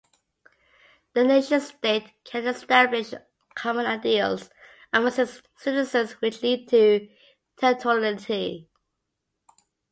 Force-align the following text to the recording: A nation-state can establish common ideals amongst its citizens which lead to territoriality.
A 1.15 1.23
nation-state 1.23 2.11
can 2.23 2.47
establish 2.47 3.13
common 3.53 3.85
ideals 3.85 4.49
amongst 4.91 5.19
its 5.19 5.43
citizens 5.57 6.13
which 6.13 6.41
lead 6.41 6.67
to 6.69 7.07
territoriality. 7.57 8.67